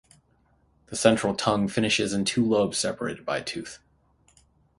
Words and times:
The 0.87 0.95
central 0.95 1.35
tongue 1.35 1.67
finishes 1.67 2.11
in 2.11 2.25
two 2.25 2.43
lobes 2.43 2.79
separated 2.79 3.23
by 3.23 3.37
a 3.37 3.43
tooth. 3.43 3.77